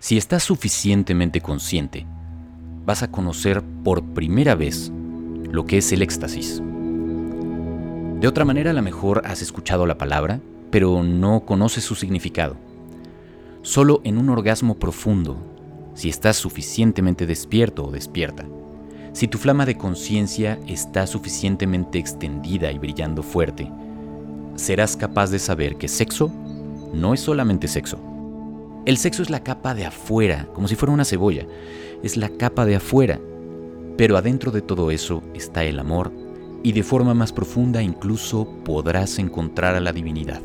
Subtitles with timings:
[0.00, 2.06] Si estás suficientemente consciente,
[2.86, 4.90] vas a conocer por primera vez
[5.44, 6.62] lo que es el éxtasis.
[8.18, 10.40] De otra manera, a lo mejor has escuchado la palabra,
[10.70, 12.56] pero no conoces su significado.
[13.60, 15.36] Solo en un orgasmo profundo,
[15.92, 18.46] si estás suficientemente despierto o despierta,
[19.12, 23.70] si tu flama de conciencia está suficientemente extendida y brillando fuerte,
[24.54, 26.32] serás capaz de saber que sexo
[26.94, 28.09] no es solamente sexo.
[28.86, 31.46] El sexo es la capa de afuera, como si fuera una cebolla.
[32.02, 33.20] Es la capa de afuera.
[33.98, 36.10] Pero adentro de todo eso está el amor
[36.62, 40.40] y de forma más profunda incluso podrás encontrar a la divinidad.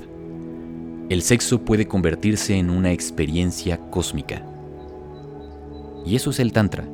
[1.07, 4.45] El sexo puede convertirse en una experiencia cósmica.
[6.05, 6.85] Y eso es el Tantra.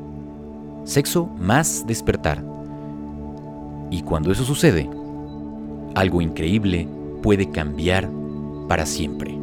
[0.84, 2.44] Sexo más despertar.
[3.90, 4.90] Y cuando eso sucede,
[5.96, 6.88] algo increíble
[7.21, 8.10] puede cambiar
[8.68, 9.41] para siempre.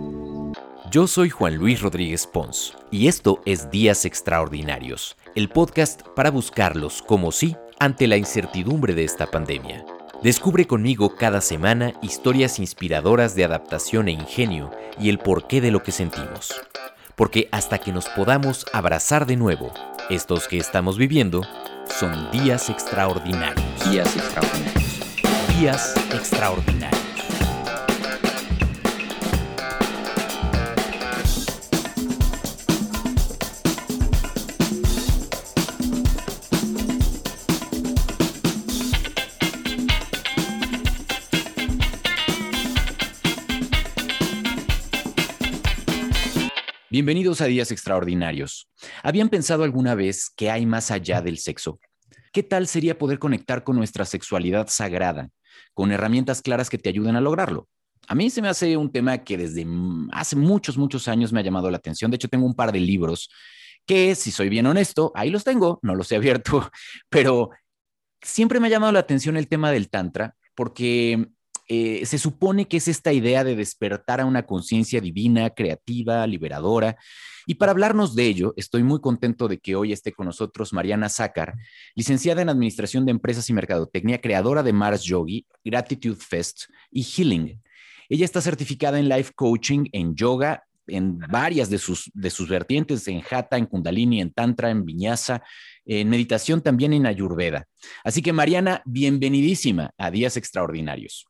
[0.91, 7.02] Yo soy Juan Luis Rodríguez Pons y esto es Días Extraordinarios, el podcast para buscarlos
[7.02, 9.84] como sí ante la incertidumbre de esta pandemia.
[10.22, 15.83] Descubre conmigo cada semana historias inspiradoras de adaptación e ingenio y el porqué de lo
[15.83, 16.55] que sentimos.
[17.17, 19.70] Porque hasta que nos podamos abrazar de nuevo,
[20.08, 21.42] estos que estamos viviendo
[21.98, 23.91] son días extraordinarios.
[23.91, 25.00] Días extraordinarios.
[25.58, 26.98] Días extraordinarios.
[46.99, 48.69] Bienvenidos a Días Extraordinarios.
[49.05, 51.79] ¿Habían pensado alguna vez que hay más allá del sexo?
[52.33, 55.31] ¿Qué tal sería poder conectar con nuestra sexualidad sagrada,
[55.75, 57.69] con herramientas claras que te ayuden a lograrlo?
[58.09, 59.65] A mí se me hace un tema que desde
[60.11, 62.11] hace muchos, muchos años me ha llamado la atención.
[62.11, 63.31] De hecho, tengo un par de libros
[63.87, 66.69] que, si soy bien honesto, ahí los tengo, no los he abierto,
[67.09, 67.51] pero
[68.21, 71.29] siempre me ha llamado la atención el tema del Tantra, porque
[71.68, 76.96] eh, se supone que es esta idea de despertar a una conciencia divina, creativa, liberadora.
[77.46, 81.08] Y para hablarnos de ello, estoy muy contento de que hoy esté con nosotros Mariana
[81.08, 81.55] Sácar,
[81.95, 87.61] licenciada en Administración de Empresas y Mercadotecnia, creadora de Mars Yogi, Gratitude Fest y Healing.
[88.08, 93.07] Ella está certificada en Life Coaching, en yoga, en varias de sus, de sus vertientes,
[93.08, 95.42] en Hatha, en Kundalini, en Tantra, en Viñasa,
[95.84, 97.68] en meditación también en Ayurveda.
[98.05, 101.27] Así que Mariana, bienvenidísima a Días Extraordinarios.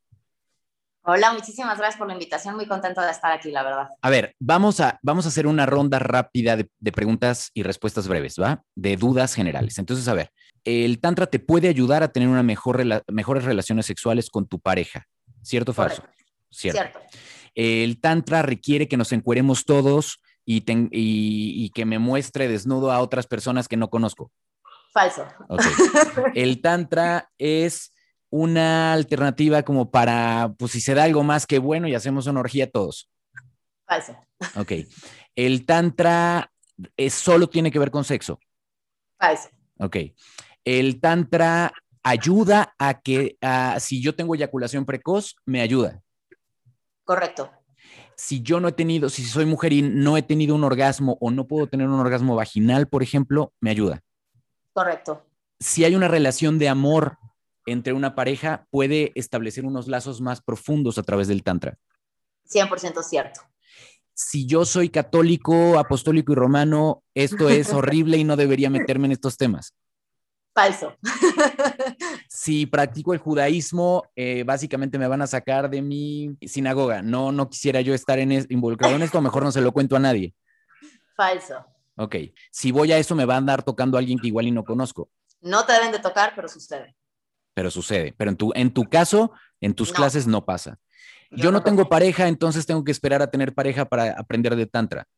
[1.10, 2.54] Hola, muchísimas gracias por la invitación.
[2.54, 3.88] Muy contento de estar aquí, la verdad.
[4.02, 8.36] A ver, vamos a, vamos a hacer una ronda rápida de, preguntas y respuestas breves,
[8.38, 8.62] ¿va?
[8.74, 9.78] De dudas generales.
[9.78, 10.30] Entonces, a ver,
[10.64, 15.06] el Tantra te puede ayudar a tener una mejor mejores relaciones sexuales con tu pareja.
[15.40, 16.02] ¿Cierto o falso?
[16.50, 17.00] Cierto.
[17.54, 23.26] El Tantra requiere que nos encueremos todos y, y, que me muestre desnudo a otras
[23.26, 24.30] personas que no conozco.
[24.92, 25.26] Falso.
[26.34, 27.94] El Tantra es
[28.30, 32.40] una alternativa como para, pues si se da algo más que bueno y hacemos una
[32.40, 33.10] orgía todos.
[33.86, 34.16] Falso.
[34.56, 34.72] Ok.
[35.34, 36.52] ¿El tantra
[36.96, 38.38] es, solo tiene que ver con sexo?
[39.18, 39.48] Falso.
[39.78, 39.96] Ok.
[40.64, 41.72] ¿El tantra
[42.02, 43.38] ayuda a que,
[43.80, 46.02] si yo tengo eyaculación precoz, me ayuda?
[47.04, 47.50] Correcto.
[48.14, 51.30] Si yo no he tenido, si soy mujer y no he tenido un orgasmo o
[51.30, 54.02] no puedo tener un orgasmo vaginal, por ejemplo, me ayuda.
[54.72, 55.24] Correcto.
[55.60, 57.16] Si hay una relación de amor
[57.72, 61.78] entre una pareja puede establecer unos lazos más profundos a través del Tantra.
[62.48, 63.40] 100% cierto.
[64.14, 69.12] Si yo soy católico, apostólico y romano, esto es horrible y no debería meterme en
[69.12, 69.74] estos temas.
[70.52, 70.96] Falso.
[72.28, 77.00] si practico el judaísmo, eh, básicamente me van a sacar de mi sinagoga.
[77.00, 80.00] No, no quisiera yo estar en involucrado en esto, mejor no se lo cuento a
[80.00, 80.34] nadie.
[81.14, 81.64] Falso.
[81.96, 82.16] Ok.
[82.50, 84.64] Si voy a eso, me va a andar tocando a alguien que igual y no
[84.64, 85.10] conozco.
[85.40, 86.97] No te deben de tocar, pero sucede
[87.58, 88.14] pero sucede.
[88.16, 90.78] Pero en tu, en tu caso, en tus clases no pasa.
[91.32, 95.08] Yo, no tengo pareja, entonces tengo que esperar a tener pareja para aprender de Tantra.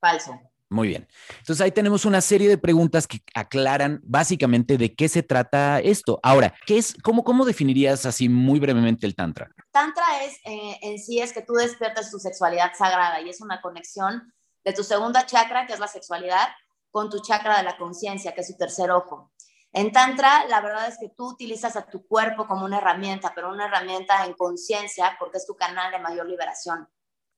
[0.00, 0.40] Falso.
[0.70, 1.06] Muy bien.
[1.40, 6.18] Entonces ahí tenemos una serie de preguntas que aclaran básicamente de qué se trata esto.
[6.22, 9.50] Ahora, ¿qué es, cómo, cómo definirías así muy brevemente el Tantra?
[9.70, 13.60] Tantra es eh, en sí es que tú despiertas tu sexualidad sagrada y es una
[13.60, 14.32] conexión
[14.64, 16.48] de tu segunda chakra, que es la sexualidad,
[16.90, 19.31] con tu chakra de la conciencia, que es tu tercer ojo.
[19.74, 23.50] En Tantra, la verdad es que tú utilizas a tu cuerpo como una herramienta, pero
[23.50, 26.88] una herramienta en conciencia porque es tu canal de mayor liberación.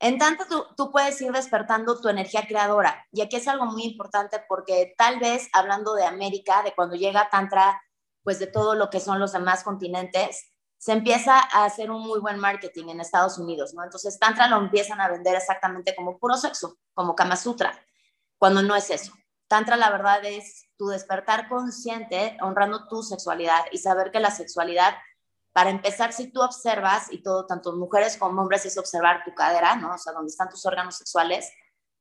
[0.01, 0.47] En Tantra,
[0.77, 3.07] tú, puedes ir despertando tu energía creadora.
[3.13, 7.31] Y aquí es algo muy importante porque tal vez hablando de América, de cuando llega
[7.31, 7.81] Tantra,
[8.25, 12.19] pues de todo lo que son los demás continentes, se empieza a hacer un muy
[12.19, 13.85] buen marketing en Estados Unidos, ¿no?
[13.85, 17.73] Entonces, Tantra lo empiezan a vender exactamente como puro sexo, como Kama Sutra.
[18.39, 19.13] cuando no es eso.
[19.49, 24.95] Tantra la verdad es tu despertar consciente, honrando tu sexualidad y saber que la sexualidad,
[25.53, 29.77] para empezar, si tú observas, y todo, tanto mujeres como hombres, es observar tu cadera,
[29.77, 29.95] ¿no?
[29.95, 31.51] O sea, donde están tus órganos sexuales,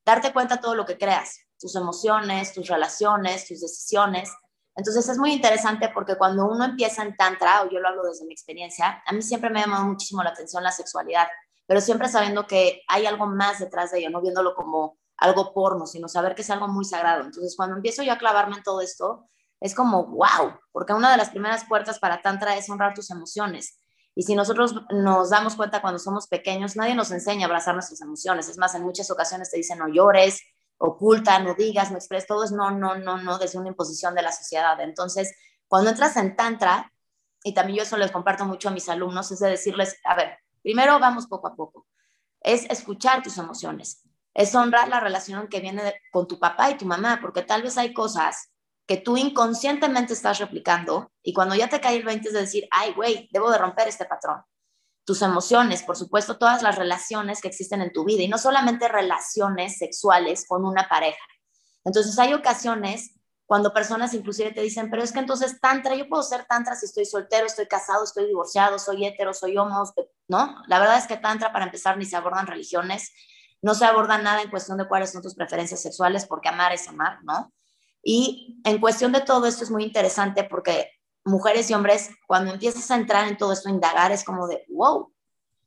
[0.06, 4.32] darte cuenta de todo lo que creas, tus emociones, tus relaciones, tus decisiones.
[4.76, 8.26] Entonces es muy interesante porque cuando uno empieza en Tantra, o yo lo hablo desde
[8.26, 11.28] mi experiencia, a mí siempre me ha llamado muchísimo la atención la sexualidad,
[11.68, 15.86] pero siempre sabiendo que hay algo más detrás de ello, no viéndolo como algo porno,
[15.86, 17.24] sino saber que es algo muy sagrado.
[17.24, 19.30] Entonces cuando empiezo yo a clavarme en todo esto,
[19.60, 23.80] es como, wow, porque una de las primeras puertas para Tantra es honrar tus emociones.
[24.16, 28.02] Y si nosotros nos damos cuenta cuando somos pequeños, nadie nos enseña a abrazar nuestras
[28.02, 28.50] emociones.
[28.50, 30.42] Es más, en muchas ocasiones te dicen no llores,
[30.78, 34.22] oculta, no digas, no expreses, todo es no, no, no, no, desde una imposición de
[34.22, 34.80] la sociedad.
[34.82, 35.34] Entonces,
[35.68, 36.92] cuando entras en Tantra,
[37.44, 40.38] y también yo eso les comparto mucho a mis alumnos, es de decirles, a ver,
[40.62, 41.88] primero vamos poco a poco,
[42.42, 44.04] es escuchar tus emociones,
[44.34, 47.78] es honrar la relación que viene con tu papá y tu mamá, porque tal vez
[47.78, 48.52] hay cosas
[48.86, 52.68] que tú inconscientemente estás replicando y cuando ya te cae el 20 es de decir,
[52.72, 54.44] ay, güey, debo de romper este patrón
[55.06, 58.88] tus emociones, por supuesto, todas las relaciones que existen en tu vida y no solamente
[58.88, 61.24] relaciones sexuales con una pareja.
[61.84, 63.16] Entonces hay ocasiones
[63.46, 66.86] cuando personas inclusive te dicen, pero es que entonces tantra, yo puedo ser tantra si
[66.86, 69.84] estoy soltero, estoy casado, estoy divorciado, soy hetero, soy homo,
[70.30, 70.56] ¿no?
[70.68, 73.12] La verdad es que tantra para empezar ni se abordan religiones,
[73.64, 76.88] no se aborda nada en cuestión de cuáles son tus preferencias sexuales, porque amar es
[76.88, 77.52] amar, ¿no?
[78.04, 80.92] Y en cuestión de todo esto es muy interesante porque
[81.24, 85.14] mujeres y hombres, cuando empiezas a entrar en todo esto, indagar, es como de, wow,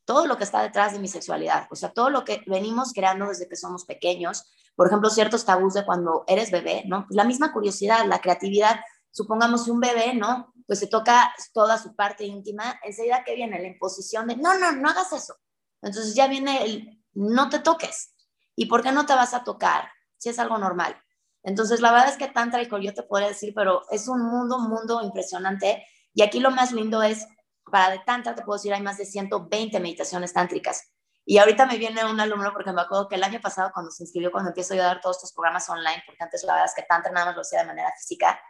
[0.05, 3.29] todo lo que está detrás de mi sexualidad, o sea, todo lo que venimos creando
[3.29, 4.45] desde que somos pequeños,
[4.77, 7.07] por ejemplo, ciertos tabús de cuando eres bebé, ¿no?
[7.09, 8.79] La misma curiosidad, la creatividad,
[9.11, 10.53] supongamos un bebé, ¿no?
[10.67, 14.73] Pues se toca toda su parte íntima, enseguida que viene la imposición de, no, no,
[14.73, 15.35] no hagas eso.
[15.81, 18.15] Entonces ya viene el, no te toques.
[18.55, 20.97] ¿Y por qué no te vas a tocar si es algo normal?
[21.43, 24.57] Entonces, la verdad es que Tantra, y yo te podría decir, pero es un mundo,
[24.57, 25.87] un mundo impresionante.
[26.13, 27.27] Y aquí lo más lindo es,
[27.71, 30.93] para de Tantra, te puedo decir, hay más de 120 meditaciones tántricas.
[31.25, 34.05] Y ahorita me viene un alumno, porque me acuerdo que el año pasado, cuando se
[34.05, 36.87] inscribió, cuando empiezo a dar todos estos programas online, porque antes la verdad es que
[36.89, 38.41] Tantra nada más lo hacía de manera física,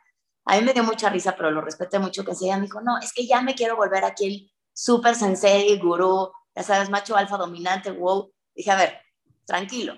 [0.47, 2.99] a mí me dio mucha risa, pero lo respeté mucho, que enseguida me dijo, no,
[2.99, 7.37] es que ya me quiero volver aquí el super sensei, gurú, ya sabes, macho alfa
[7.37, 8.33] dominante, wow.
[8.57, 9.01] Dije, a ver,
[9.45, 9.95] tranquilo,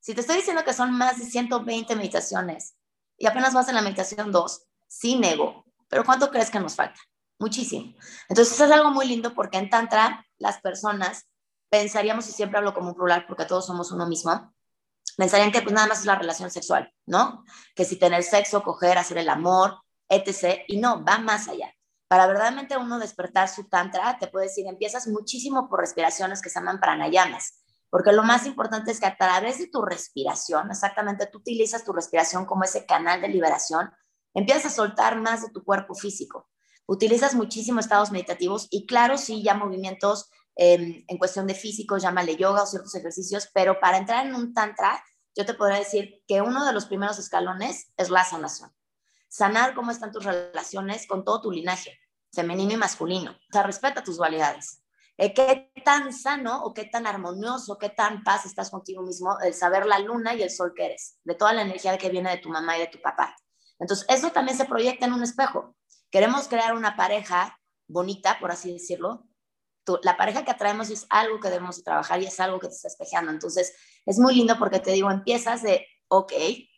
[0.00, 2.74] si te estoy diciendo que son más de 120 meditaciones
[3.16, 7.00] y apenas vas en la meditación 2, sí nego, pero ¿cuánto crees que nos falta?
[7.38, 7.94] Muchísimo.
[8.28, 11.26] Entonces es algo muy lindo porque en Tantra las personas
[11.70, 14.52] pensaríamos, y siempre hablo como un plural porque todos somos uno mismo,
[15.16, 17.44] pensarían que pues nada más es la relación sexual, ¿no?
[17.74, 19.78] Que si tener sexo, coger, hacer el amor,
[20.08, 20.64] etc.
[20.68, 21.72] Y no, va más allá.
[22.08, 26.60] Para verdaderamente uno despertar su tantra, te puedo decir, empiezas muchísimo por respiraciones que se
[26.60, 27.61] llaman pranayamas
[27.92, 31.92] porque lo más importante es que a través de tu respiración, exactamente tú utilizas tu
[31.92, 33.92] respiración como ese canal de liberación,
[34.32, 36.48] empiezas a soltar más de tu cuerpo físico.
[36.86, 42.34] Utilizas muchísimos estados meditativos y claro, sí, ya movimientos em, en cuestión de físico, llámale
[42.34, 45.04] yoga o ciertos ejercicios, pero para entrar en un tantra,
[45.36, 48.72] yo te podría decir que uno de los primeros escalones es la sanación.
[49.28, 51.98] Sanar cómo están tus relaciones con todo tu linaje,
[52.32, 53.32] femenino y masculino.
[53.32, 54.81] O sea, respeta tus dualidades
[55.18, 59.54] eh, qué tan sano o qué tan armonioso, qué tan paz estás contigo mismo, el
[59.54, 62.38] saber la luna y el sol que eres, de toda la energía que viene de
[62.38, 63.36] tu mamá y de tu papá.
[63.78, 65.74] Entonces, eso también se proyecta en un espejo.
[66.10, 69.26] Queremos crear una pareja bonita, por así decirlo.
[70.02, 72.88] la pareja que atraemos es algo que debemos trabajar y es algo que te está
[72.88, 73.32] espejando.
[73.32, 73.74] Entonces,
[74.06, 76.32] es muy lindo porque te digo, empiezas de, ok,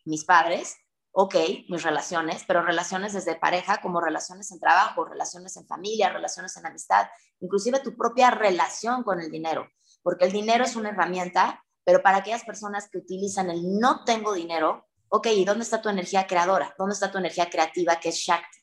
[0.07, 0.76] mis padres,
[1.16, 1.37] ok,
[1.68, 6.66] mis relaciones, pero relaciones desde pareja, como relaciones en trabajo, relaciones en familia, relaciones en
[6.66, 7.06] amistad,
[7.38, 9.68] inclusive tu propia relación con el dinero,
[10.02, 14.33] porque el dinero es una herramienta, pero para aquellas personas que utilizan el no tengo
[14.33, 16.75] dinero, ok, ¿y dónde está tu energía creadora?
[16.76, 18.59] ¿Dónde está tu energía creativa que es Shakti?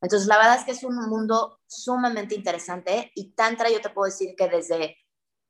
[0.00, 4.06] Entonces, la verdad es que es un mundo sumamente interesante y Tantra yo te puedo
[4.06, 4.96] decir que desde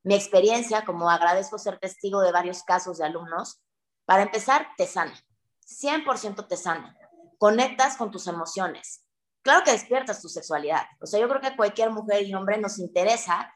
[0.04, 3.60] mi experiencia, como agradezco ser testigo de varios casos de alumnos,
[4.06, 5.12] para empezar, te sana
[5.66, 6.96] 100% te sana.
[7.38, 9.04] Conectas con tus emociones.
[9.42, 10.87] Claro que despiertas tu sexualidad.
[11.00, 13.52] O sea, yo creo que cualquier mujer y hombre nos interesa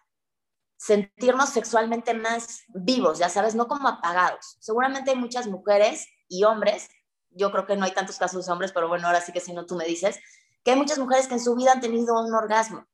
[0.76, 4.56] sentirnos sexualmente más vivos, ya sabes, no como apagados.
[4.60, 6.88] Seguramente hay muchas mujeres y hombres,
[7.30, 9.52] yo creo que no hay tantos casos de hombres, pero bueno, ahora sí que si
[9.52, 10.18] no tú me dices,
[10.64, 12.86] que hay muchas mujeres que en su vida han tenido un orgasmo,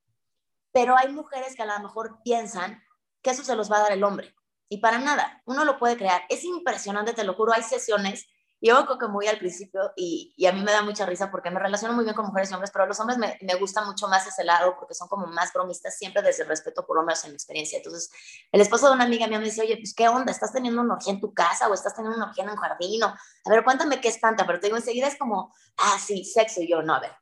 [0.72, 2.82] pero hay mujeres que a lo mejor piensan
[3.22, 4.34] que eso se los va a dar el hombre.
[4.68, 6.22] Y para nada, uno lo puede crear.
[6.28, 8.26] Es impresionante, te lo juro, hay sesiones
[8.66, 11.50] yo creo que muy al principio y, y, a mí me da mucha risa porque
[11.50, 14.08] me relaciono muy bien con mujeres y hombres, pero los hombres me, me gusta mucho
[14.08, 17.24] más ese lado porque son como más bromistas, siempre desde el respeto, por lo menos
[17.24, 17.78] en mi experiencia.
[17.78, 18.10] Entonces,
[18.50, 20.32] el esposo de una amiga mía me dice, oye, pues, ¿qué onda?
[20.32, 23.02] ¿Estás teniendo una orgía en tu casa o estás teniendo una orgía en un jardín?
[23.04, 26.24] O, a ver, cuéntame qué es tanta, pero te digo, enseguida es como, ah, sí,
[26.24, 26.60] sexo.
[26.60, 27.12] Y yo, no, a ver,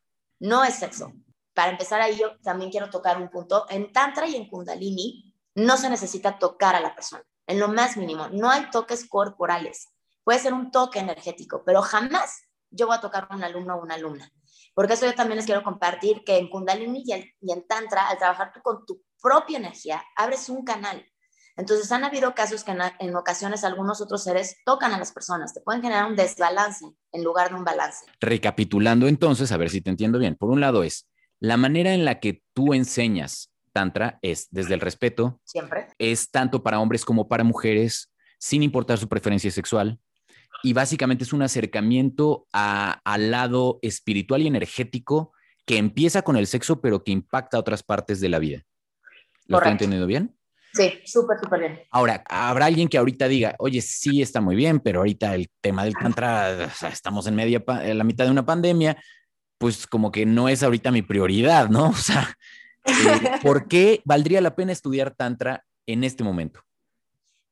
[0.40, 1.12] no es sexo.
[1.52, 3.66] Para empezar ahí, yo también quiero tocar un punto.
[3.68, 7.96] En Tantra y en Kundalini no se necesita tocar a la persona, en lo más
[7.96, 8.28] mínimo.
[8.28, 9.93] No hay toques corporales
[10.24, 13.82] Puede ser un toque energético, pero jamás yo voy a tocar a un alumno o
[13.82, 14.30] una alumna.
[14.74, 18.52] Porque eso yo también les quiero compartir que en Kundalini y, en Tantra, al trabajar
[18.52, 21.06] tú con tu propia energía, abres un canal.
[21.56, 25.54] Entonces han habido casos que en, en, ocasiones algunos otros seres tocan a las personas,
[25.54, 28.04] te pueden generar un desbalance en lugar de un balance.
[28.20, 30.34] Recapitulando entonces, a ver si te entiendo bien.
[30.34, 34.80] Por un lado es la manera en la que tú enseñas Tantra es desde el
[34.80, 35.40] respeto.
[35.44, 35.88] Siempre.
[35.98, 40.00] Es tanto para hombres como para mujeres, sin importar su preferencia sexual
[40.64, 45.32] y básicamente es un acercamiento al lado espiritual y energético
[45.66, 48.62] que empieza con el sexo, pero que impacta a otras partes de la vida.
[49.46, 50.34] ¿Lo estoy entendiendo bien?
[50.72, 51.80] Sí, súper, súper bien.
[51.90, 55.84] Ahora, habrá alguien que ahorita diga, oye, sí está muy bien, pero ahorita el tema
[55.84, 58.96] del tantra, estamos en, media en la mitad de una pandemia,
[59.58, 61.88] pues como que no es ahorita mi prioridad, ¿no?
[61.90, 62.38] O sea,
[62.86, 66.62] eh, ¿por qué valdría la pena estudiar tantra en este momento?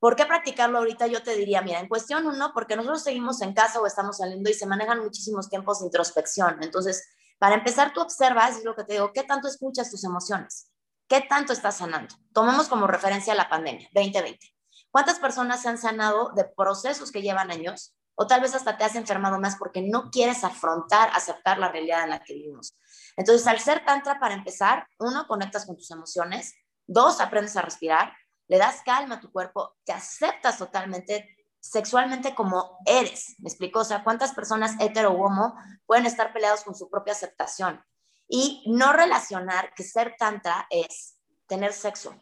[0.02, 1.06] ¿Por qué practicarlo ahorita?
[1.06, 4.50] Yo te diría, mira, en cuestión uno, porque nosotros seguimos en casa o estamos saliendo
[4.50, 6.60] y se manejan muchísimos tiempos de introspección.
[6.60, 10.72] Entonces, para empezar, tú observas, es lo que te digo, ¿qué tanto escuchas tus emociones?
[11.06, 12.16] ¿Qué tanto estás sanando?
[12.32, 14.44] Tomemos como referencia la pandemia, 2020.
[14.90, 17.94] ¿Cuántas personas se han sanado de procesos que llevan años?
[18.16, 22.02] O tal vez hasta te has enfermado más porque no quieres afrontar, aceptar la realidad
[22.02, 22.76] en la que vivimos.
[23.16, 26.56] Entonces, al ser tantra, para empezar, uno, conectas con tus emociones.
[26.88, 28.12] Dos, aprendes a respirar
[28.48, 33.36] le das calma a tu cuerpo, te aceptas totalmente sexualmente como eres.
[33.38, 33.80] ¿Me explico?
[33.80, 35.54] O sea, ¿cuántas personas hetero o homo
[35.86, 37.82] pueden estar peleados con su propia aceptación?
[38.28, 42.14] Y no relacionar que ser tantra es tener sexo.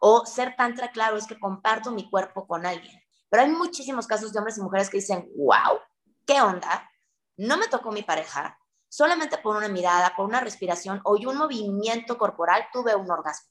[0.00, 3.00] O ser tantra, claro, es que comparto mi cuerpo con alguien.
[3.30, 5.78] Pero hay muchísimos casos de hombres y mujeres que dicen, wow,
[6.26, 6.90] ¿qué onda?
[7.36, 12.18] No me tocó mi pareja, solamente por una mirada, por una respiración o un movimiento
[12.18, 13.48] corporal tuve un orgasmo.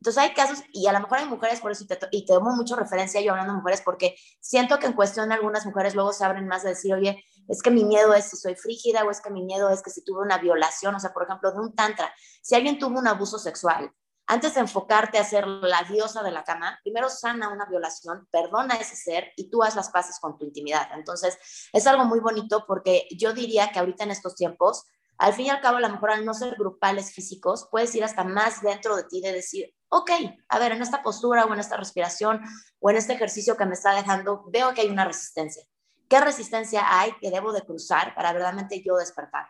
[0.00, 2.76] Entonces hay casos, y a lo mejor hay mujeres, por eso y te tomo mucho
[2.76, 6.46] referencia yo hablando de mujeres, porque siento que en cuestión algunas mujeres luego se abren
[6.46, 9.30] más de decir, oye, es que mi miedo es si soy frígida o es que
[9.30, 12.12] mi miedo es que si tuve una violación, o sea, por ejemplo, de un tantra,
[12.42, 13.92] si alguien tuvo un abuso sexual,
[14.30, 18.74] antes de enfocarte a ser la diosa de la cama, primero sana una violación, perdona
[18.74, 20.86] a ese ser y tú haz las paces con tu intimidad.
[20.92, 21.38] Entonces,
[21.72, 24.84] es algo muy bonito porque yo diría que ahorita en estos tiempos,
[25.16, 28.04] al fin y al cabo, a lo mejor al no ser grupales físicos, puedes ir
[28.04, 30.10] hasta más dentro de ti de decir, ok,
[30.48, 32.42] a ver, en esta postura o en esta respiración
[32.80, 35.64] o en este ejercicio que me está dejando, veo que hay una resistencia.
[36.08, 39.48] ¿Qué resistencia hay que debo de cruzar para verdaderamente yo despertar?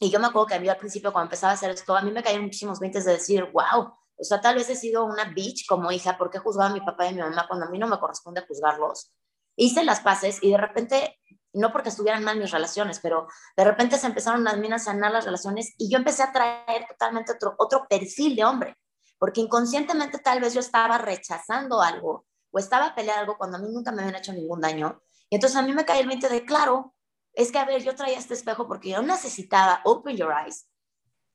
[0.00, 2.02] Y yo me acuerdo que a mí al principio cuando empezaba a hacer esto, a
[2.02, 5.24] mí me caían muchísimos 20 de decir, wow, o sea, tal vez he sido una
[5.24, 7.70] bitch como hija, ¿por qué juzgaba a mi papá y a mi mamá cuando a
[7.70, 9.12] mí no me corresponde juzgarlos?
[9.56, 11.18] Hice las paces y de repente,
[11.52, 13.26] no porque estuvieran mal mis relaciones, pero
[13.56, 17.54] de repente se empezaron a sanar las relaciones y yo empecé a traer totalmente otro,
[17.58, 18.76] otro perfil de hombre
[19.20, 23.68] porque inconscientemente tal vez yo estaba rechazando algo o estaba peleando algo cuando a mí
[23.70, 25.02] nunca me habían hecho ningún daño.
[25.28, 26.94] Y entonces a mí me cae el mente de, claro,
[27.34, 30.70] es que a ver, yo traía este espejo porque yo necesitaba open your eyes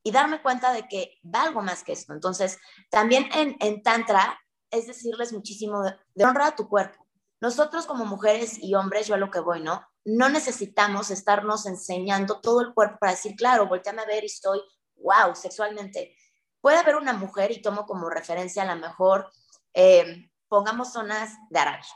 [0.02, 2.12] y darme cuenta de que da algo más que esto.
[2.12, 2.58] Entonces,
[2.90, 4.36] también en, en Tantra
[4.72, 7.06] es decirles muchísimo de, de honrar a tu cuerpo.
[7.40, 9.86] Nosotros como mujeres y hombres, yo a lo que voy, ¿no?
[10.04, 14.60] No necesitamos estarnos enseñando todo el cuerpo para decir, claro, volteame a ver y estoy,
[14.96, 16.16] wow, sexualmente
[16.60, 19.30] puede haber una mujer, y tomo como referencia a la mejor,
[19.74, 21.86] eh, pongamos zonas de Arabia.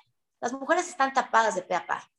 [0.40, 2.10] Las mujeres están tapadas de pe a pa,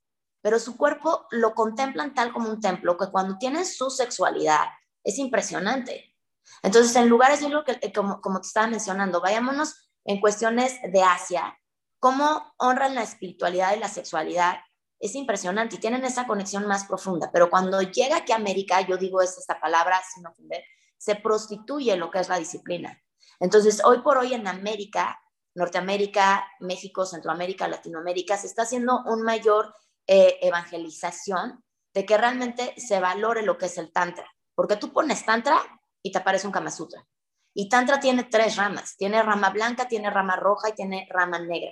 [0.42, 4.68] pero su cuerpo lo contemplan tal como un templo, que cuando tienen su sexualidad
[5.04, 6.16] es impresionante.
[6.64, 11.58] Entonces, en lugares, lo eh, como, como te estaba mencionando, vayámonos en cuestiones de Asia,
[12.00, 14.58] cómo honran la espiritualidad y la sexualidad,
[15.00, 17.32] es impresionante y tienen esa conexión más profunda.
[17.32, 20.64] Pero cuando llega aquí a América, yo digo esta palabra sin ofender,
[21.02, 23.02] se prostituye lo que es la disciplina.
[23.40, 25.20] Entonces, hoy por hoy en América,
[25.56, 29.74] Norteamérica, México, Centroamérica, Latinoamérica, se está haciendo un mayor
[30.06, 34.32] eh, evangelización de que realmente se valore lo que es el Tantra.
[34.54, 35.60] Porque tú pones Tantra
[36.04, 37.04] y te aparece un Kama Sutra.
[37.56, 38.96] Y Tantra tiene tres ramas.
[38.96, 41.72] Tiene rama blanca, tiene rama roja y tiene rama negra.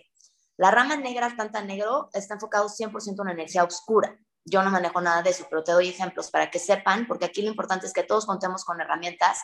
[0.58, 4.18] La rama negra, el Tantra negro, está enfocado 100% en energía oscura.
[4.46, 7.42] Yo no manejo nada de eso, pero te doy ejemplos para que sepan, porque aquí
[7.42, 9.40] lo importante es que todos contemos con herramientas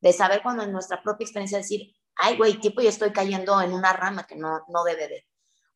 [0.00, 3.72] de saber cuando en nuestra propia experiencia decir, ay, güey, tipo, yo estoy cayendo en
[3.72, 5.26] una rama que no, no debe de.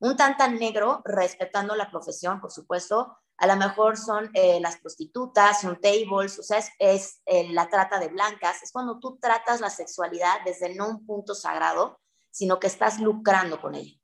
[0.00, 4.78] Un tan tan negro, respetando la profesión, por supuesto, a lo mejor son eh, las
[4.78, 9.60] prostitutas, son tables, o sea, es, eh, la trata de blancas, es cuando tú tratas
[9.60, 11.98] la sexualidad desde no un punto sagrado,
[12.30, 13.98] sino que estás lucrando con ella.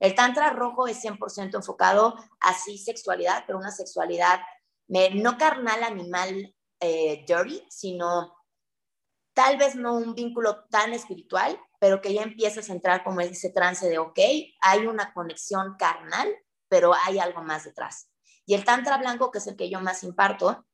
[0.00, 4.40] El tantra rojo es 100% enfocado así sexualidad, pero una sexualidad
[4.88, 8.34] no carnal, animal, eh, dirty, sino
[9.32, 13.50] tal vez no un vínculo tan espiritual, pero que ya empiezas a entrar como ese
[13.50, 14.18] trance de, ok,
[14.60, 16.28] hay una conexión carnal,
[16.68, 18.10] pero hay algo más detrás.
[18.46, 20.66] Y el Tantra blanco, que es el que yo más imparto,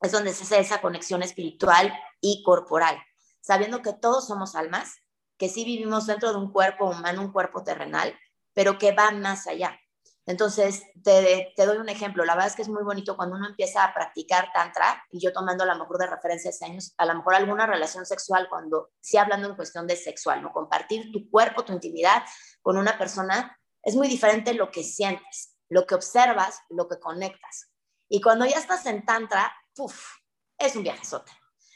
[0.00, 3.02] es donde se hace esa conexión espiritual y corporal,
[3.40, 4.96] sabiendo que todos somos almas,
[5.36, 8.16] que sí vivimos dentro de un cuerpo humano, un cuerpo terrenal,
[8.58, 9.78] pero que va más allá.
[10.26, 12.24] Entonces, te, te, doy un ejemplo.
[12.24, 15.32] La verdad es que es muy bonito cuando uno empieza a practicar tantra, y yo
[15.32, 19.16] tomando a lo mejor de referencia años, a lo mejor alguna relación sexual, cuando, sí
[19.16, 20.50] hablando en cuestión de sexual, ¿no?
[20.50, 22.24] Compartir tu cuerpo, tu intimidad
[22.60, 27.70] con una persona, es muy diferente lo que sientes lo que observas, lo que conectas.
[28.08, 30.16] Y cuando ya estás en Tantra, ¡puf!
[30.58, 31.30] es un viajezote.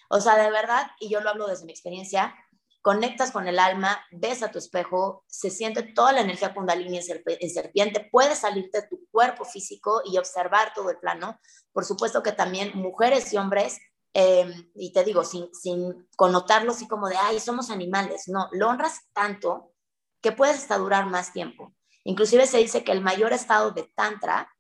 [0.09, 2.35] O sea, de verdad, y yo lo hablo desde mi experiencia,
[2.83, 7.51] conectas con el alma, ves a tu espejo, se siente toda la energía kundalini en
[7.51, 11.39] serpiente, puedes salirte de tu cuerpo físico y observar todo el plano.
[11.73, 13.79] Por supuesto que también mujeres y hombres,
[14.13, 18.69] em, y te digo, sin, sin connotarlo así como de, ay, somos animales, no, lo
[18.69, 19.73] honras tanto
[20.21, 21.73] que puedes hasta durar más tiempo.
[22.05, 24.53] Inclusive se dice que el mayor estado de tantra,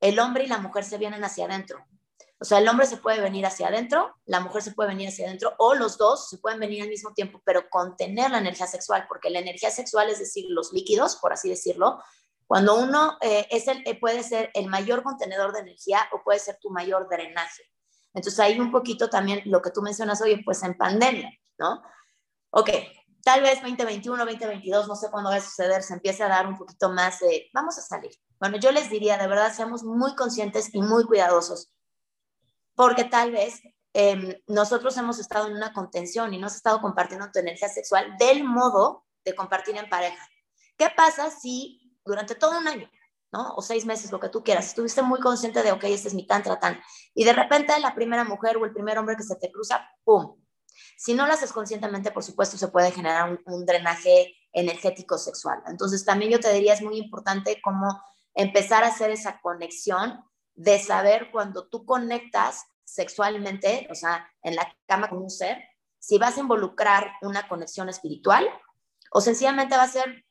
[0.00, 1.84] el hombre y la mujer se vienen hacia adentro.
[2.38, 5.26] O sea, el hombre se puede venir hacia adentro, la mujer se puede venir hacia
[5.26, 9.06] adentro, o los dos se pueden venir al mismo tiempo, pero contener la energía sexual,
[9.08, 11.98] porque la energía sexual es decir, los líquidos, por así decirlo,
[12.46, 16.38] cuando uno eh, es el, eh, puede ser el mayor contenedor de energía o puede
[16.38, 17.62] ser tu mayor drenaje.
[18.14, 21.82] Entonces ahí un poquito también lo que tú mencionas hoy, pues en pandemia, ¿no?
[22.50, 22.70] Ok,
[23.24, 26.56] tal vez 2021, 2022, no sé cuándo va a suceder, se empiece a dar un
[26.56, 28.12] poquito más de, vamos a salir.
[28.38, 31.72] Bueno, yo les diría, de verdad, seamos muy conscientes y muy cuidadosos,
[32.76, 37.30] porque tal vez em, nosotros hemos estado en una contención y no has estado compartiendo
[37.32, 40.28] tu energía sexual del modo de compartir en pareja.
[40.76, 42.88] ¿Qué pasa si durante todo un año,
[43.32, 43.54] ¿no?
[43.56, 46.26] O seis meses, lo que tú quieras, estuviste muy consciente de, ok, este es mi
[46.26, 46.80] tantra tan,
[47.14, 50.36] y de repente la primera mujer o el primer hombre que se te cruza, ¡pum!
[50.96, 55.62] Si no lo haces conscientemente, por supuesto, se puede generar un, drenaje energético sexual.
[55.66, 58.00] Entonces, también yo te diría, es muy importante cómo
[58.34, 60.22] empezar a hacer esa conexión
[60.56, 65.62] de saber cuando tú conectas sexualmente, o sea, en la cama con un ser,
[65.98, 68.48] si vas a involucrar una conexión espiritual
[69.10, 70.24] o sencillamente va a ser,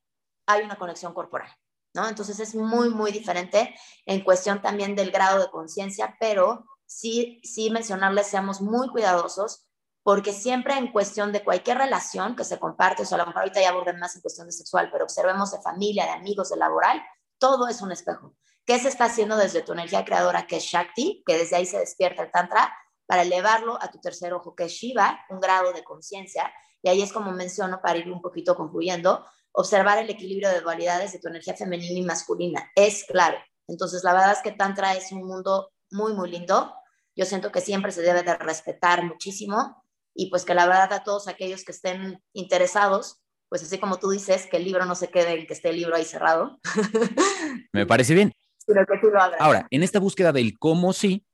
[0.47, 1.49] hay una conexión corporal,
[1.93, 2.07] ¿no?
[2.07, 7.69] Entonces es muy, muy diferente en cuestión también del grado de conciencia, pero sí, sí
[7.69, 9.67] mencionarles, seamos muy cuidadosos
[10.01, 13.41] porque siempre en cuestión de cualquier relación que se comparte, o sea, a lo mejor
[13.41, 16.57] ahorita ya aborden más en cuestión de sexual, pero observemos de familia, de amigos, de
[16.57, 17.01] laboral,
[17.39, 18.35] todo es un espejo.
[18.65, 21.77] ¿Qué se está haciendo desde tu energía creadora, que es Shakti, que desde ahí se
[21.77, 22.73] despierta el Tantra,
[23.05, 26.51] para elevarlo a tu tercer ojo, que es Shiva, un grado de conciencia?
[26.81, 31.13] Y ahí es como menciono, para ir un poquito concluyendo, observar el equilibrio de dualidades
[31.13, 32.71] de tu energía femenina y masculina.
[32.75, 33.37] Es claro.
[33.67, 36.73] Entonces, la verdad es que Tantra es un mundo muy, muy lindo.
[37.15, 41.03] Yo siento que siempre se debe de respetar muchísimo y pues que la verdad a
[41.03, 45.09] todos aquellos que estén interesados, pues así como tú dices, que el libro no se
[45.09, 46.59] quede en que esté el libro ahí cerrado.
[47.73, 48.31] Me parece bien.
[48.65, 49.39] Pero que tú lo hagas.
[49.39, 51.25] Ahora, en esta búsqueda del cómo sí,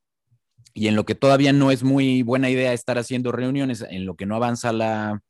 [0.74, 4.16] y en lo que todavía no es muy buena idea estar haciendo reuniones, en lo
[4.16, 5.22] que no avanza la,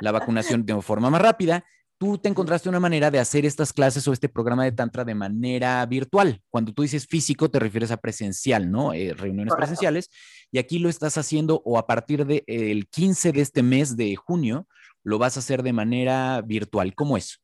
[0.00, 1.64] la vacunación de forma más rápida,
[1.98, 5.14] tú te encontraste una manera de hacer estas clases o este programa de Tantra de
[5.14, 6.42] manera virtual.
[6.50, 8.92] Cuando tú dices físico, te refieres a presencial, ¿no?
[8.92, 10.10] Eh, reuniones presenciales.
[10.50, 14.16] Y aquí lo estás haciendo o a partir del el 15 de este mes de
[14.16, 14.66] junio,
[15.02, 16.94] lo vas a hacer de manera virtual.
[16.94, 17.40] ¿Cómo es?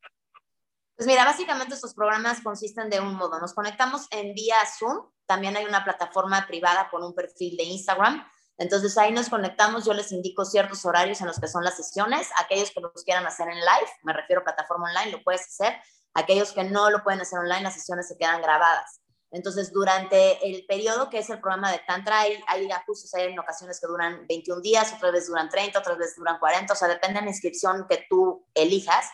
[1.00, 3.40] Pues mira, básicamente estos programas consisten de un modo.
[3.40, 5.10] Nos conectamos en vía Zoom.
[5.24, 8.22] También hay una plataforma privada con un perfil de Instagram
[8.60, 12.28] entonces ahí nos conectamos, yo les indico ciertos horarios en los que son las sesiones,
[12.38, 15.80] aquellos que los quieran hacer en live, me refiero a plataforma online, lo puedes hacer,
[16.12, 19.00] aquellos que no lo pueden hacer online, las sesiones se quedan grabadas.
[19.30, 23.38] Entonces, durante el periodo que es el programa de Tantra, hay, hay ajustes, hay en
[23.38, 26.88] ocasiones que duran 21 días, otras veces duran 30, otras veces duran 40, o sea,
[26.88, 29.06] depende de la inscripción que tú elijas.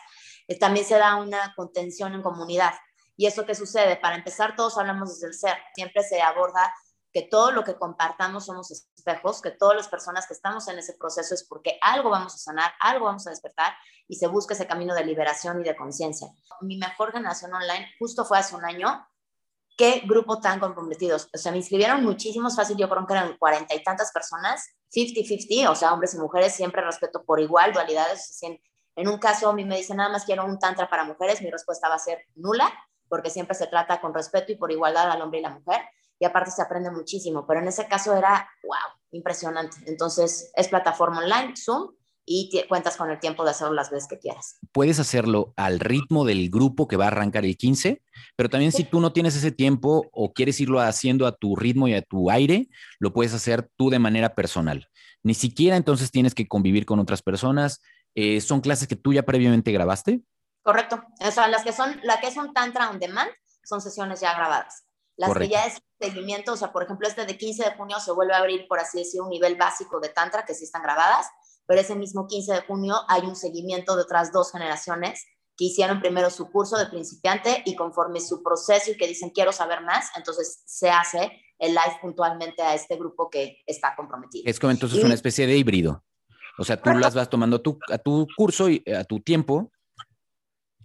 [0.47, 2.73] Eh, también se da una contención en comunidad.
[3.15, 3.97] ¿Y eso qué sucede?
[3.97, 5.57] Para empezar, todos hablamos desde el ser.
[5.73, 6.73] Siempre se aborda
[7.11, 10.93] que todo lo que compartamos somos espejos, que todas las personas que estamos en ese
[10.93, 13.73] proceso es porque algo vamos a sanar, algo vamos a despertar
[14.07, 16.27] y se busca ese camino de liberación y de conciencia.
[16.61, 19.07] Mi mejor generación online justo fue hace un año.
[19.77, 21.29] Qué grupo tan comprometidos.
[21.33, 25.69] O sea, me inscribieron muchísimos, fácil, yo creo que eran cuarenta y tantas personas, 50-50,
[25.69, 28.39] o sea, hombres y mujeres, siempre respeto por igual, dualidades.
[28.97, 31.49] En, un caso, a mí me dicen nada más quiero un tantra para mujeres, mi
[31.49, 32.69] respuesta va a ser nula,
[33.07, 35.81] porque siempre se trata con respeto y por igualdad al hombre y la mujer
[36.19, 39.77] y aparte se aprende muchísimo, pero en ese caso era, wow, impresionante.
[39.85, 41.91] Entonces es plataforma online, Zoom,
[42.29, 44.57] y cuentas con el tiempo de hacerlo las veces que quieras.
[44.73, 48.01] Puedes hacerlo al ritmo del grupo que va a arrancar el 15,
[48.35, 51.87] pero también si tú no tienes ese tiempo o quieres irlo haciendo a tu ritmo
[51.87, 52.67] y a tu aire,
[52.99, 54.89] lo puedes hacer tú de manera personal.
[55.23, 57.81] Ni siquiera entonces tienes que convivir con otras personas.
[58.19, 60.23] Eh, ¿Son clases que tú ya previamente grabaste?
[60.63, 61.03] Correcto.
[61.19, 63.29] O sea, las que son, la que es un Tantra on demand
[63.63, 64.85] son sesiones ya grabadas.
[65.17, 68.11] Las que ya es seguimiento, o sea, por ejemplo, este de 15 de junio se
[68.11, 71.27] vuelve a abrir, por así decir, un nivel básico de Tantra, que sí están grabadas,
[71.67, 75.23] pero ese mismo 15 de junio hay un seguimiento de otras dos generaciones
[75.55, 79.51] que hicieron primero su curso de principiante y conforme su proceso y que dicen quiero
[79.51, 84.43] saber más, entonces se hace el live puntualmente a este grupo que está comprometido.
[84.49, 86.03] Es como entonces una especie de híbrido.
[86.57, 89.71] O sea, tú las vas tomando a tu curso y a tu tiempo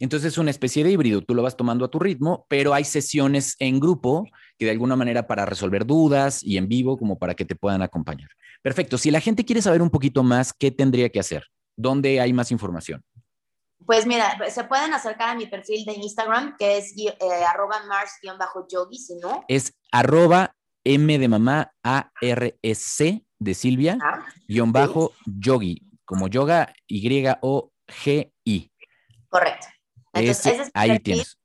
[0.02, 2.82] entonces es una especie de híbrido, tú lo vas tomando a tu ritmo, pero hay
[2.82, 4.26] sesiones en grupo
[4.58, 7.82] que de alguna manera para resolver dudas y en vivo como para que te puedan
[7.82, 8.28] acompañar.
[8.62, 11.44] Perfecto, si la gente quiere saber un poquito más, ¿qué tendría que hacer?
[11.76, 13.04] ¿Dónde hay más información?
[13.86, 17.14] Pues mira, se pueden acercar a mi perfil de Instagram, que es eh,
[17.48, 19.44] arroba mars-yogi, si no.
[19.46, 22.74] Es arroba M de mamá A R e
[23.42, 28.70] de Silvia, ah, guion bajo yogi, como yoga Y O G I.
[29.28, 29.66] Correcto.
[30.12, 31.38] Entonces, ese, es ahí tienes.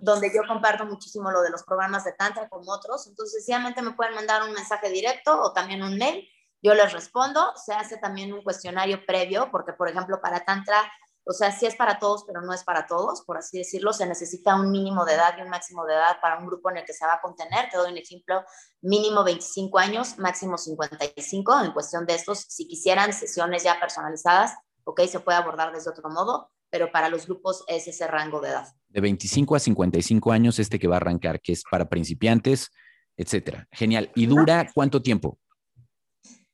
[0.00, 3.06] donde yo comparto muchísimo lo de los programas de Tantra con otros.
[3.06, 6.26] Entonces, sencillamente me pueden mandar un mensaje directo o también un mail.
[6.62, 7.52] Yo les respondo.
[7.56, 10.90] Se hace también un cuestionario previo, porque, por ejemplo, para Tantra,
[11.26, 13.92] o sea, sí es para todos, pero no es para todos, por así decirlo.
[13.92, 16.78] Se necesita un mínimo de edad y un máximo de edad para un grupo en
[16.78, 17.68] el que se va a contener.
[17.70, 18.44] Te doy un ejemplo,
[18.80, 21.60] mínimo 25 años, máximo 55.
[21.64, 26.08] En cuestión de estos, si quisieran sesiones ya personalizadas, ok, se puede abordar desde otro
[26.10, 28.66] modo pero para los grupos es ese rango de edad.
[28.88, 32.70] De 25 a 55 años, este que va a arrancar, que es para principiantes,
[33.16, 33.66] etcétera.
[33.72, 34.10] Genial.
[34.14, 35.38] ¿Y dura cuánto tiempo?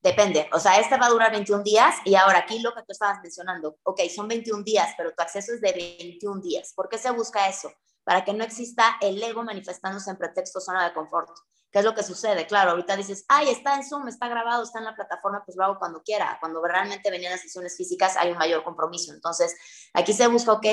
[0.03, 2.91] Depende, o sea, este va a durar 21 días y ahora aquí lo que tú
[2.91, 6.73] estabas mencionando, ok, son 21 días, pero tu acceso es de 21 días.
[6.75, 7.73] ¿Por qué se busca eso?
[8.03, 11.31] Para que no exista el ego manifestándose en pretexto zona de confort.
[11.71, 12.49] ¿Qué es lo que sucede?
[12.49, 15.65] Claro, ahorita dices, ay, está en Zoom, está grabado, está en la plataforma, pues lo
[15.65, 16.37] hago cuando quiera.
[16.41, 19.13] Cuando realmente venían las sesiones físicas hay un mayor compromiso.
[19.13, 19.57] Entonces,
[19.95, 20.67] aquí se busca, ok,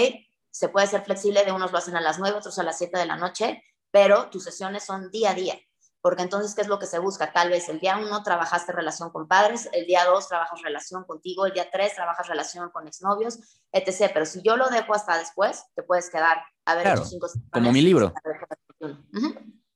[0.49, 2.97] se puede ser flexible, de unos lo hacen a las 9, otros a las 7
[2.97, 5.59] de la noche, pero tus sesiones son día a día.
[6.01, 7.33] Porque entonces, ¿qué es lo que se busca?
[7.33, 11.45] Tal vez el día 1 trabajaste relación con padres, el día 2 trabajas relación contigo,
[11.45, 13.39] el día 3 trabajas relación con exnovios,
[13.71, 14.11] etc.
[14.13, 17.71] Pero si yo lo dejo hasta después, te puedes quedar a ver claro, cinco Como
[17.71, 18.13] mi libro.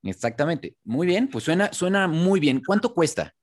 [0.03, 0.77] Exactamente.
[0.83, 2.61] Muy bien, pues suena, suena muy bien.
[2.65, 3.33] ¿Cuánto cuesta?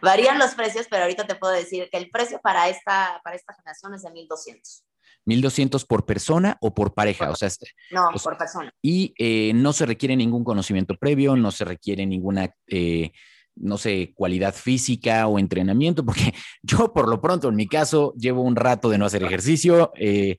[0.00, 3.52] Varían los precios, pero ahorita te puedo decir que el precio para esta, para esta
[3.54, 4.84] generación es de 1200.
[5.28, 7.50] 1200 por persona o por pareja, o sea,
[7.90, 8.72] no, por persona.
[8.80, 13.12] Y eh, no se requiere ningún conocimiento previo, no se requiere ninguna, eh,
[13.54, 18.40] no sé, cualidad física o entrenamiento, porque yo por lo pronto, en mi caso, llevo
[18.40, 20.38] un rato de no hacer ejercicio, eh,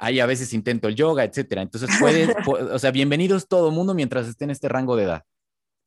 [0.00, 1.60] Ahí a veces intento el yoga, etcétera.
[1.60, 2.28] Entonces, puedes,
[2.72, 5.24] o sea, bienvenidos todo mundo mientras esté en este rango de edad.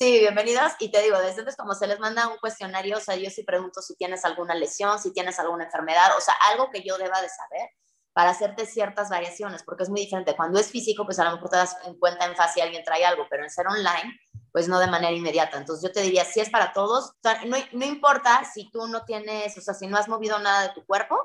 [0.01, 0.73] Sí, bienvenidos.
[0.79, 3.43] Y te digo, desde entonces, como se les manda un cuestionario, o sea, yo sí
[3.43, 7.21] pregunto si tienes alguna lesión, si tienes alguna enfermedad, o sea, algo que yo deba
[7.21, 7.69] de saber
[8.13, 10.35] para hacerte ciertas variaciones, porque es muy diferente.
[10.35, 12.83] Cuando es físico, pues a lo mejor te das en cuenta en fase si alguien
[12.83, 14.19] trae algo, pero en ser online,
[14.51, 15.57] pues no de manera inmediata.
[15.57, 17.13] Entonces yo te diría, si es para todos,
[17.45, 20.73] no, no importa si tú no tienes, o sea, si no has movido nada de
[20.73, 21.17] tu cuerpo,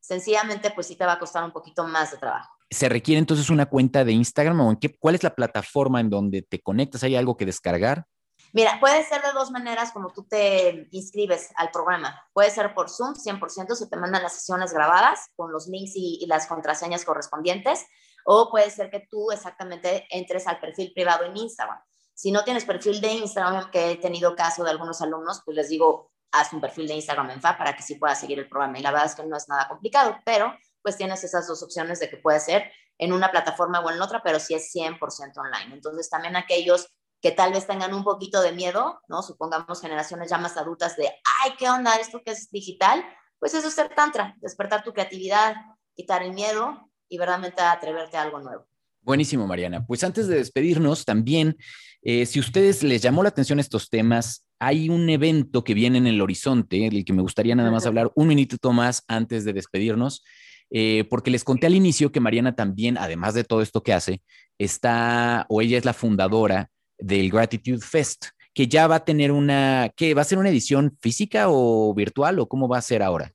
[0.00, 2.50] sencillamente pues sí te va a costar un poquito más de trabajo.
[2.70, 6.10] ¿Se requiere entonces una cuenta de Instagram o en qué, cuál es la plataforma en
[6.10, 7.02] donde te conectas?
[7.04, 8.06] ¿Hay algo que descargar?
[8.52, 12.22] Mira, puede ser de dos maneras como tú te inscribes al programa.
[12.34, 16.18] Puede ser por Zoom, 100%, se te mandan las sesiones grabadas con los links y,
[16.20, 17.86] y, las contraseñas correspondientes,
[18.26, 21.80] o puede ser que tú exactamente entres al perfil privado en Instagram.
[22.14, 25.70] Si no tienes perfil de Instagram, que he tenido caso de algunos alumnos, pues les
[25.70, 28.78] digo, haz un perfil de Instagram en FA para que sí puedas seguir el programa.
[28.78, 32.00] Y la verdad es que no es nada complicado, pero pues tienes esas dos opciones
[32.00, 34.98] de que puede ser en una plataforma o en otra, pero sí es 100%
[35.36, 35.74] online.
[35.74, 36.88] Entonces también aquellos
[37.22, 39.22] que tal vez tengan un poquito de miedo, ¿no?
[39.22, 43.02] Supongamos generaciones ya más adultas de, ay, ¿qué onda esto que es digital?
[43.38, 45.54] Pues eso es ser tantra, despertar tu creatividad,
[45.94, 48.66] quitar el miedo y verdaderamente atreverte a algo nuevo.
[49.02, 49.86] Buenísimo, Mariana.
[49.86, 51.56] Pues antes de despedirnos, también,
[52.02, 56.08] eh, si ustedes les llamó la atención estos temas, hay un evento que viene en
[56.08, 60.24] el horizonte, el que me gustaría nada más hablar un minutito más antes de despedirnos,
[60.70, 64.22] eh, porque les conté al inicio que Mariana también, además de todo esto que hace,
[64.58, 69.90] está, o ella es la fundadora del Gratitude Fest, que ya va a tener una,
[69.96, 70.14] ¿qué?
[70.14, 73.32] ¿Va a ser una edición física o virtual o cómo va a ser ahora?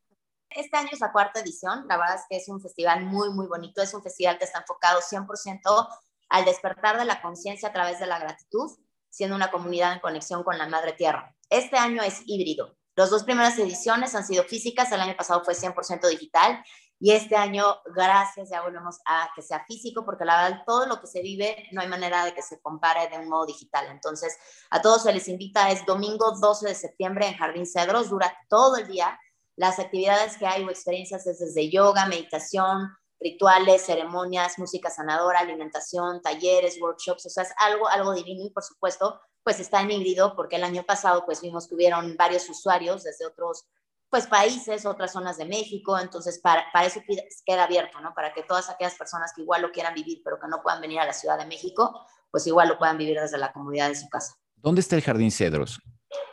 [0.50, 3.48] Este año es la cuarta edición, la verdad es que es un festival muy, muy
[3.48, 5.88] bonito, es un festival que está enfocado 100%
[6.30, 8.72] al despertar de la conciencia a través de la gratitud
[9.17, 11.36] siendo una comunidad en conexión con la madre tierra.
[11.50, 12.76] Este año es híbrido.
[12.97, 16.63] Las dos primeras ediciones han sido físicas, el año pasado fue 100% digital
[16.99, 17.63] y este año,
[17.95, 21.67] gracias, ya volvemos a que sea físico, porque la verdad, todo lo que se vive,
[21.73, 23.86] no hay manera de que se compare de un modo digital.
[23.91, 24.36] Entonces,
[24.71, 28.77] a todos se les invita, es domingo 12 de septiembre en Jardín Cedros, dura todo
[28.77, 29.19] el día.
[29.55, 36.19] Las actividades que hay o experiencias es desde yoga, meditación, rituales, ceremonias, música sanadora, alimentación,
[36.23, 40.36] talleres, workshops, o sea, es algo, algo divino y por supuesto, pues está en híbrido
[40.36, 43.65] porque el año pasado pues vimos que hubieron varios usuarios desde otros
[44.10, 46.99] pues países, otras zonas de México, entonces para, para eso
[47.45, 48.13] queda abierto, ¿no?
[48.13, 50.99] Para que todas aquellas personas que igual lo quieran vivir, pero que no puedan venir
[50.99, 51.97] a la Ciudad de México,
[52.29, 54.36] pues igual lo puedan vivir desde la comunidad de su casa.
[54.57, 55.79] ¿Dónde está el Jardín Cedros?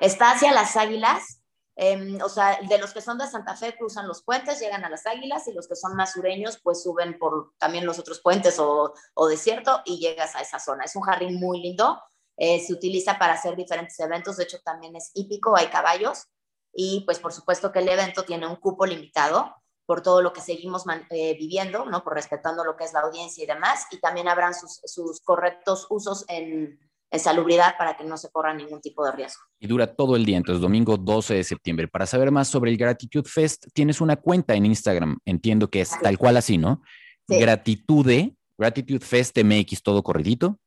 [0.00, 1.40] Está hacia las Águilas,
[1.76, 4.90] em, o sea, de los que son de Santa Fe cruzan los puentes, llegan a
[4.90, 8.58] las Águilas, y los que son más sureños, pues suben por también los otros puentes
[8.58, 10.82] o, o desierto y llegas a esa zona.
[10.82, 12.02] Es un jardín muy lindo,
[12.36, 16.26] eh, se utiliza para hacer diferentes eventos, de hecho también es hípico, hay caballos,
[16.72, 19.54] y pues por supuesto que el evento tiene un cupo limitado
[19.86, 22.02] por todo lo que seguimos eh, viviendo, ¿no?
[22.02, 25.86] Por respetando lo que es la audiencia y demás, y también habrán sus, sus correctos
[25.90, 26.78] usos en,
[27.10, 29.42] en, salubridad para que no se corra ningún tipo de riesgo.
[29.60, 31.86] Y dura todo el día, entonces domingo 12 de septiembre.
[31.86, 35.90] Para saber más sobre el Gratitude Fest, tienes una cuenta en Instagram, entiendo que es
[36.02, 36.82] tal cual así, ¿no?
[37.28, 37.38] Sí.
[37.38, 40.58] Gratitude, Gratitude Fest MX, todo corridito.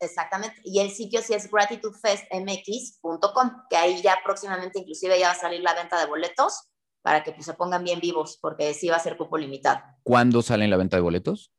[0.00, 0.56] Exactamente.
[0.64, 5.60] Y el sitio sí es gratitudefestmx.com, que ahí ya próximamente inclusive ya va a salir
[5.60, 6.70] la venta de boletos
[7.02, 9.80] para que pues, se pongan bien vivos, porque sí va a ser cupo limitado.
[10.02, 11.52] ¿Cuándo sale la venta de boletos?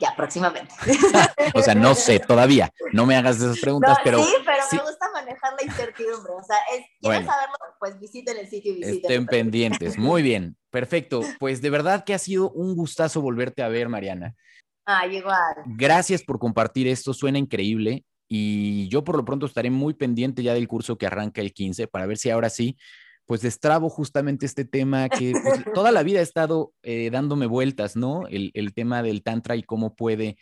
[0.00, 0.72] Ya, próximamente.
[1.54, 2.72] o sea, no sé todavía.
[2.92, 4.22] No me hagas esas preguntas, no, pero...
[4.22, 4.76] Sí, pero sí.
[4.76, 6.32] me gusta manejar la incertidumbre.
[6.34, 7.56] O sea, es, ¿quieren bueno, saberlo?
[7.80, 9.00] Pues visiten el sitio y visiten.
[9.00, 9.98] Estén pendientes.
[9.98, 10.56] Muy bien.
[10.70, 11.22] Perfecto.
[11.40, 14.36] Pues de verdad que ha sido un gustazo volverte a ver, Mariana.
[14.90, 15.54] Ah, igual.
[15.66, 18.06] Gracias por compartir esto, suena increíble.
[18.26, 21.88] Y yo por lo pronto estaré muy pendiente ya del curso que arranca el 15
[21.88, 22.78] para ver si ahora sí,
[23.26, 27.96] pues destrabo justamente este tema que pues, toda la vida he estado eh, dándome vueltas,
[27.96, 28.26] ¿no?
[28.28, 30.38] El, el, tema del Tantra y cómo puede.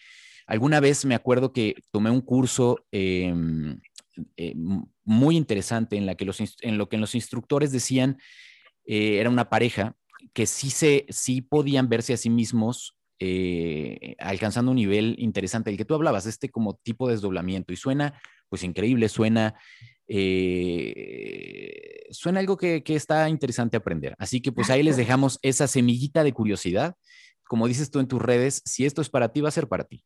[0.47, 3.35] Alguna vez me acuerdo que tomé un curso eh,
[4.37, 4.55] eh,
[5.05, 8.19] muy interesante en, la que los, en lo que los instructores decían,
[8.85, 9.97] eh, era una pareja
[10.33, 15.77] que sí, se, sí podían verse a sí mismos eh, alcanzando un nivel interesante, el
[15.77, 19.55] que tú hablabas, este como tipo de desdoblamiento, y suena pues increíble, suena,
[20.07, 24.15] eh, suena algo que, que, está interesante aprender.
[24.19, 26.95] Así que pues ahí les dejamos esa semillita de curiosidad.
[27.49, 29.85] Como dices tú en tus redes, si esto es para ti, va a ser para
[29.85, 30.05] ti.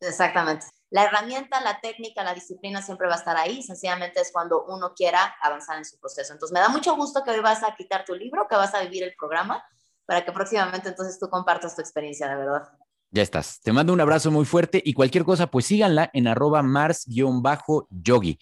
[0.00, 0.66] Exactamente.
[0.90, 4.92] La herramienta, la técnica, la disciplina siempre va a estar ahí, sencillamente es cuando uno
[4.94, 6.32] quiera avanzar en su proceso.
[6.32, 8.82] Entonces me da mucho gusto que hoy vas a quitar tu libro, que vas a
[8.82, 9.64] vivir el programa
[10.12, 12.68] para que próximamente entonces tú compartas tu experiencia, de verdad.
[13.12, 13.62] Ya estás.
[13.62, 18.38] Te mando un abrazo muy fuerte y cualquier cosa, pues síganla en arroba mars-yogi.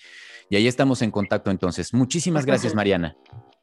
[0.48, 1.94] Y ahí estamos en contacto entonces.
[1.94, 3.14] Muchísimas gracias, Mariana.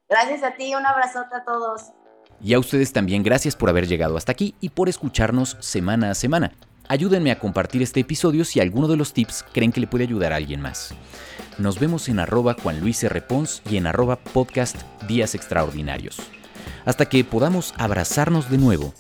[0.08, 1.92] Gracias a ti, un abrazote a todos.
[2.40, 6.16] Y a ustedes también gracias por haber llegado hasta aquí y por escucharnos semana a
[6.16, 6.54] semana.
[6.88, 10.32] Ayúdenme a compartir este episodio si alguno de los tips creen que le puede ayudar
[10.32, 10.94] a alguien más.
[11.58, 13.22] Nos vemos en arroba Juan Luis R.
[13.22, 14.78] Pons y en arroba podcast
[15.10, 16.22] Días Extraordinarios.
[16.88, 18.94] Hasta que podamos abrazarnos de nuevo,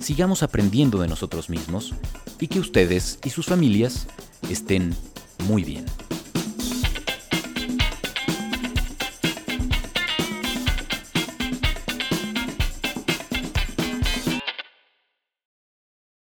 [0.00, 1.92] sigamos aprendiendo de nosotros mismos
[2.40, 4.06] y que ustedes y sus familias
[4.48, 4.96] estén
[5.46, 5.84] muy bien.